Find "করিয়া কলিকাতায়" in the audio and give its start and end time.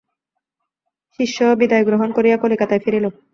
2.17-2.83